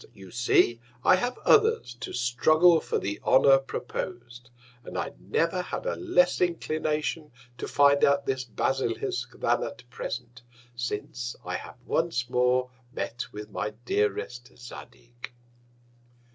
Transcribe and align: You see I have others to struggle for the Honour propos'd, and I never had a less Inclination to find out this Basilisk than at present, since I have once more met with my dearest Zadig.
You 0.15 0.31
see 0.31 0.81
I 1.03 1.15
have 1.17 1.37
others 1.45 1.93
to 1.99 2.11
struggle 2.11 2.79
for 2.79 2.97
the 2.97 3.19
Honour 3.23 3.59
propos'd, 3.59 4.49
and 4.83 4.97
I 4.97 5.13
never 5.19 5.61
had 5.61 5.85
a 5.85 5.95
less 5.95 6.41
Inclination 6.41 7.31
to 7.59 7.67
find 7.67 8.03
out 8.03 8.25
this 8.25 8.43
Basilisk 8.43 9.37
than 9.39 9.61
at 9.61 9.87
present, 9.91 10.41
since 10.75 11.35
I 11.45 11.57
have 11.57 11.77
once 11.85 12.31
more 12.31 12.71
met 12.91 13.31
with 13.31 13.51
my 13.51 13.75
dearest 13.85 14.51
Zadig. 14.57 15.33